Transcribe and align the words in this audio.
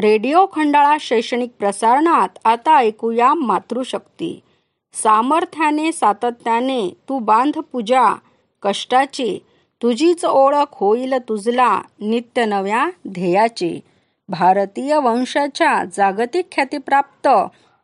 Radio 0.00 0.46
Khandala 0.52 0.96
शैक्षणिक 1.00 1.50
प्रसारणात 1.58 2.28
आता 2.44 2.76
ऐकूया 2.76 3.34
मातृशक्ती. 3.34 4.40
सामर्थ्याने 5.02 5.92
सातत्याने 5.92 6.88
तू 7.08 7.18
बांध 7.18 7.58
पूजा 7.58 8.14
कष्टाची. 8.62 9.38
तुझीच 9.82 10.24
ओळख 10.24 10.72
होईल 10.72 11.14
तुझला 11.28 11.82
नित्य 12.00 12.44
नव्या 12.44 12.86
ध्येयाची. 13.08 13.80
भारतीय 14.28 14.96
वंशाच्या 14.96 15.84
जागतिक 15.96 16.46
ख्यातीप्राप्त 16.52 17.28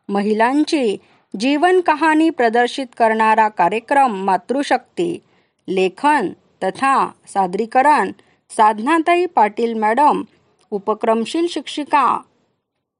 महिलांची 0.09 0.97
जीवन 1.39 1.81
कहाणी 1.81 2.29
प्रदर्शित 2.29 2.87
करणारा 2.97 3.47
कार्यक्रम 3.47 4.23
मातृशक्ती. 4.23 5.19
लेखन 5.67 6.29
तथा 6.63 7.07
सादरीकरण 7.27 8.11
साधनाताई 8.49 9.25
पाटील 9.25 9.73
मॅडम 9.73 10.23
उपक्रमशील 10.71 11.45
शिक्षिका 11.49 12.21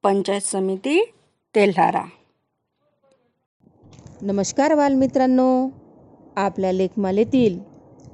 पंचायत 0.03 0.41
समिती 0.41 1.03
तेल्हारा. 1.55 2.01
नमस्कार 4.21 4.75
बालमित्रांनो 4.75 5.69
आपल्या 6.35 6.71
लेखमालेतील 6.71 7.59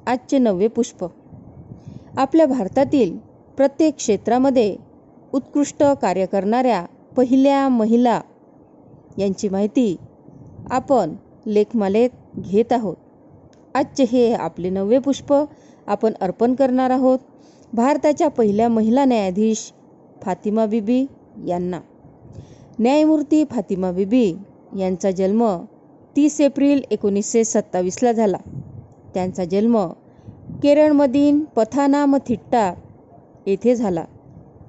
आजचे 0.06 0.38
नववे 0.38 0.68
पुष्प. 0.68 1.04
आपल्या 2.18 2.46
भारतातील 2.46 3.16
प्रत्येक 3.56 3.96
क्षेत्रामध्ये 3.96 4.76
उत्कृष्ट 5.32 5.82
कार्य 6.02 6.26
करणाऱ्या 6.26 6.84
पहिल्या 7.16 7.68
महिला 7.68 8.20
यांची 9.18 9.48
माहिती 9.48 9.96
आपण 10.70 11.14
लेखमालेत 11.46 12.10
घेत 12.38 12.72
आहोत. 12.72 12.96
आजचे 13.74 14.04
हे 14.04 14.32
आपले 14.34 14.70
नववे 14.70 14.98
पुष्प 14.98 15.34
आपण 15.86 16.12
अर्पण 16.20 16.54
करणार 16.54 16.90
आहोत. 16.90 17.18
भारताच्या 17.74 18.28
पहिल्या 18.28 18.68
महिला 18.68 19.04
न्यायाधीश 19.04 19.72
फातिमा 20.22 20.66
बिबी 20.66 21.06
यांना. 21.46 21.80
न्यायमूर्ती 22.78 23.44
फातिमा 23.44 23.90
बिबी 23.92 24.34
यांचा 24.78 25.10
जन्म 25.10 25.64
तीस 26.16 26.40
एप्रिल 26.40 26.82
एकोणीसशे 26.90 27.44
सत्तावीसला 27.44 28.12
झाला. 28.12 28.36
त्यांचा 29.14 29.44
जन्म 29.44 29.86
केरळमधील 30.62 31.40
पथानामथिट्टा 31.56 32.74
येथे 33.46 33.74
झाला. 33.74 34.04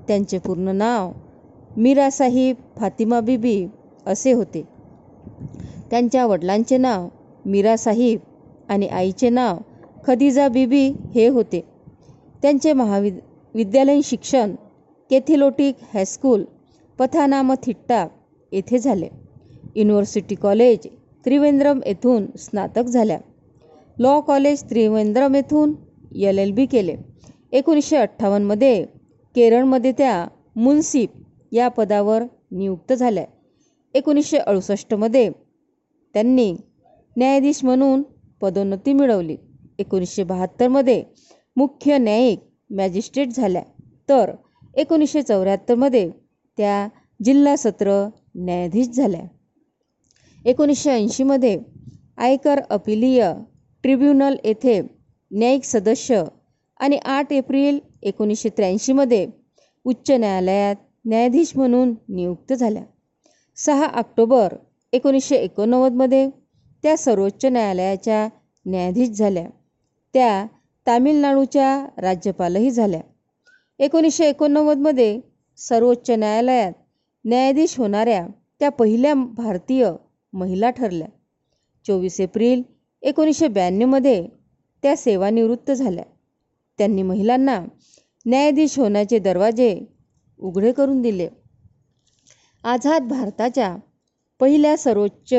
त्यांचे 0.08 0.38
पूर्ण 0.38 0.76
नाव 0.76 1.12
मीरासाहिब 1.78 2.56
फातिमा 2.78 3.20
बिबी 3.20 3.68
असे 4.06 4.32
होते. 4.32 4.64
त्यांच्या 5.92 6.26
वडिलांचे 6.26 6.78
नाव 6.78 7.08
मीरासाहिब 7.46 8.20
आणि 8.70 8.88
आईचे 8.88 9.30
नाव 9.30 9.58
खदिजा 10.08 10.48
बिबी 10.48 10.94
हे 11.16 11.28
होते. 11.28 11.75
त्यांचे 12.42 12.74
महाविद 12.74 13.20
विद्यालयीन 13.56 14.02
शिक्षण 14.04 14.56
केथिलोटिक 15.10 15.76
हायस्कूल 15.94 16.44
पथानामथिट्टा 17.00 18.06
येथे 18.52 18.80
झाले. 18.80 19.08
युनिव्हर्सिटी 19.76 20.36
कॉलेज 20.36 20.88
त्रिवेंद्रम 21.26 21.80
येथून 21.86 22.26
स्नातक 22.38 22.84
झाल्या. 22.84 23.18
लॉ 24.00 24.20
कॉलेज 24.22 24.64
त्रिवेंद्रम 24.70 25.36
येथून 25.36 25.74
एल 26.16 26.38
एल 26.38 26.52
बी 26.52 26.66
केले. 26.66 26.96
एकोणीसशे 27.52 27.98
अठ्ठावन्नमध्ये 27.98 28.86
केरळमध्ये 29.36 29.92
त्या 29.92 30.28
मुन्सिप 30.56 31.10
या 31.52 31.68
पदावर 31.68 32.24
नियुक्त 32.52 32.94
झाल्या. 32.94 33.26
एकोणीसशे 33.94 34.38
अडुसष्टमध्ये 34.38 35.30
त्यांनी 36.16 36.52
न्यायाधीश 37.18 37.64
म्हणून 37.64 38.04
पदोन्नती 38.42 38.94
मिळवली. 38.94 39.38
एकोणीसशे 39.80 40.24
बहात्तरमध्ये 40.24 41.04
मुख्य 41.56 41.98
न्यायिक 41.98 42.40
मॅजिस्ट्रेट 42.70 43.30
झाल्या. 43.30 43.62
तर 44.10 44.32
एकोणीसशे 44.76 45.22
चौऱ्याहत्तरमध्ये 45.22 46.10
त्या 46.58 46.88
जिल्हा 47.24 47.56
सत्र 47.56 48.08
न्यायाधीश 48.36 48.88
झाल्या. 48.88 49.22
एकोणीसशे 50.46 50.92
ऐंशीमध्ये 50.92 51.60
आयकर 52.18 52.60
अपिलीय 52.70 53.34
ट्रिब्युनल 53.84 54.36
येथे 54.44 54.82
न्यायिक 55.32 55.64
सदस्य 55.64 56.24
आणि 56.80 56.98
आठ 56.98 57.32
एप्रिल 57.34 57.80
एकोणीसशे 58.02 58.50
त्र्याऐंशीमध्ये 58.50 59.28
उच्च 59.86 60.12
न्यायालयात 60.12 60.76
न्यायाधीश 61.06 61.52
म्हणून 61.56 61.94
नियुक्त 62.10 62.54
झाल्या. 62.54 62.84
सहा 63.56 63.86
ऑक्टोबर 63.86 64.54
एकोणीसशे 64.94 65.36
एकोणनव्वदमध्ये 65.36 66.30
त्या 66.84 66.98
सर्वोच्च 66.98 67.46
न्यायालयाच्या 67.46 68.28
न्यायाधीश 68.66 69.10
झाल्या. 69.10 69.48
त्या 70.14 70.46
तामिळनाडूच्या 70.88 71.86
राज्यपालही 71.98 72.72
झाल्या. 72.72 73.02
एकोणीसशे 73.80 74.30
एकोणनव्वदमध्ये 74.30 75.20
सर्वोच्च 75.58 76.10
न्यायालयात 76.12 76.74
न्यायाधीश 77.26 77.78
होणाऱ्या 77.78 78.26
त्या 78.60 78.70
पहिल्या 78.70 79.14
भारतीय 79.14 79.92
महिला 80.34 80.70
ठरल्या. 80.70 81.08
चोवीस 81.86 82.20
एप्रिल 82.22 82.62
एकोणीसशे 83.02 83.48
ब्याण्णवमध्ये 83.48 84.28
त्या 84.84 84.96
सेवानिवृत्त 84.96 85.72
झाल्या. 85.72 86.04
त्यांनी 86.78 87.02
महिलांना 87.02 87.60
न्यायाधीश 88.26 88.80
होण्याचे 88.80 89.20
दरवाजे 89.20 89.86
उघडे 90.40 90.72
करून 90.72 91.02
दिले. 91.02 91.28
आझाद 92.64 93.04
भारताच्या 93.04 93.76
पहिल्या 94.40 94.78
सर्वोच्च 94.78 95.34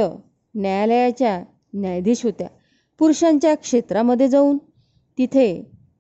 न्यायालयाच्या 0.55 1.43
न्यायाधीश 1.75 2.25
होत्या. 2.25 2.49
पुरुषांच्या 2.99 3.55
क्षेत्रामध्ये 3.55 4.29
जाऊन 4.29 4.59
तिथे 5.19 5.47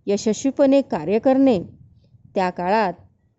यशस्वीपणे 0.06 0.80
कार्य 0.82 1.18
करणे. 1.18 1.58
त्या 2.34 2.48
काळात 2.50 2.92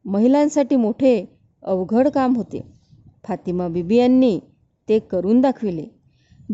महिलांसाठी 0.06 0.76
मोठे 0.76 1.16
अवघड 1.64 2.08
काम 2.08 2.36
होते. 2.36 2.62
फातिमा 3.24 3.68
बिबी 3.68 3.96
यांनी 3.98 4.40
ते 4.88 5.00
करून 5.12 5.42
दाखविले. 5.42 5.86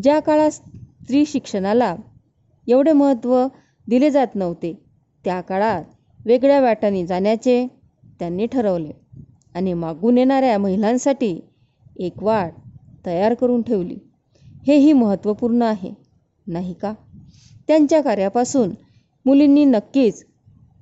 ज्या 0.02 0.18
काळात 0.20 0.50
स्त्री 0.50 1.24
शिक्षणाला 1.26 1.94
एवढे 2.66 2.92
महत्त्व 2.92 3.46
दिले 3.88 4.10
जात 4.10 4.34
नव्हते 4.34 4.72
त्या 5.24 5.40
काळात 5.40 5.84
वेगळ्या 6.26 6.60
वाटाने 6.60 7.04
जाण्याचे 7.06 7.66
त्यांनी 8.20 8.46
ठरवले 8.46 8.92
आणि 9.54 9.72
मागून 9.74 10.18
येणाऱ्या 10.18 10.58
महिलांसाठी 10.58 11.38
एक 11.96 12.22
वाट 12.22 12.52
तयार 13.06 13.34
करून 13.34 13.62
ठेवली. 13.62 13.96
हेही 14.66 14.92
महत्त्वपूर्ण 14.92 15.62
आहे 15.62 15.92
नाही 16.46 16.72
का? 16.72 16.92
त्यांच्या 17.68 18.00
कार्यापासून 18.02 18.70
मुलींनी 19.26 19.64
नक्कीच 19.64 20.24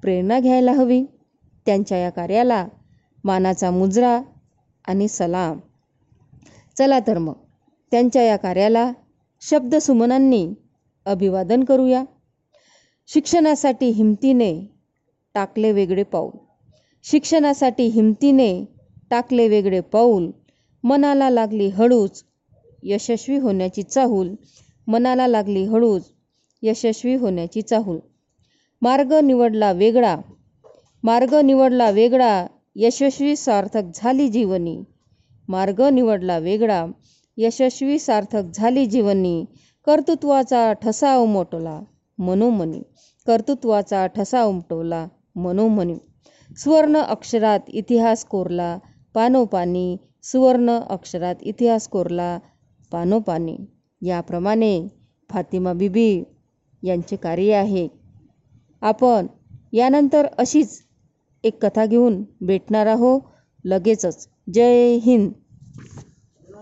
प्रेरणा 0.02 0.40
घ्यायला 0.40 0.72
हवी. 0.72 1.04
त्यांच्या 1.66 1.98
या 1.98 2.10
कार्याला 2.10 2.66
मानाचा 3.24 3.70
मुजरा 3.70 4.22
आणि 4.84 5.08
सलाम. 5.08 5.58
चला 6.78 6.98
तर 7.00 7.18
मग 7.18 7.34
त्यांच्या 7.90 8.22
या 8.22 8.36
कार्याला 8.36 8.92
शब्दसुमनांनी 9.40 10.54
अभिवादन 11.06 11.64
करूया. 11.64 12.04
शिक्षणासाठी 13.06 13.86
हिमतीने 13.86 14.52
टाकले 15.34 15.72
वेगळे 15.72 16.02
पाऊल. 16.02 16.30
शिक्षणासाठी 17.04 17.86
हिमतीने 17.86 18.64
टाकले 19.10 19.48
वेगळे 19.48 19.80
पाऊल. 19.80 20.30
मनाला 20.84 21.30
लागली 21.30 21.68
हळूच 21.68 22.24
यशस्वी 22.82 23.36
होण्याची 23.36 23.82
चाहूल. 23.82 24.34
मनाला 24.86 25.26
लागली 25.26 25.64
हळूच 25.64 26.12
यशस्वी 26.62 27.14
होण्याची 27.14 27.62
चाहूल. 27.62 27.98
मार्ग 28.82 29.12
निवडला 29.14 29.72
वेगळा. 29.72 30.16
मार्ग 31.02 31.34
निवडला 31.34 31.90
वेगळा 31.90 32.46
यशस्वी 32.76 33.36
सार्थक 33.36 33.82
झाली 33.94 34.28
जीवनी. 34.28 34.82
मार्ग 35.48 35.82
निवडला 35.82 36.38
वेगळा 36.38 36.86
यशस्वी 37.36 37.98
सार्थक 37.98 38.42
झाली 38.54 38.86
जीवनी. 38.86 39.44
कर्तृत्वाचा 39.86 40.72
ठसा 40.72 41.16
उमटवला 41.16 41.80
मनोमनी. 42.18 42.82
कर्तृत्वाचा 43.26 44.06
ठसा 44.06 44.42
उमटवला 44.42 45.06
मनोमनी. 45.36 45.94
सुवर्ण 46.56 46.96
अक्षरात 46.96 47.60
इतिहास 47.68 48.24
कोरला 48.24 48.78
पानोपानी. 49.14 49.96
सुवर्ण 50.22 50.78
अक्षरात 50.90 51.34
इतिहास 51.42 51.88
कोरला 51.88 52.38
पानोपानी. 52.92 53.56
याप्रमाणे 54.02 54.88
फातिमा 55.30 55.72
बिबी 55.72 56.24
यांचे 56.82 57.16
कार्य 57.16 57.54
आहे. 57.54 58.01
आपण 58.82 59.26
यानंतर 59.72 60.26
अशीच 60.38 60.82
एक 61.44 61.66
कथा 61.66 61.86
घेऊन 61.86 62.22
भेटणार 62.40 62.86
आहो. 62.86 63.18
लगेचच. 63.64 64.28
जय 64.52 64.96
हिंद. 65.02 65.32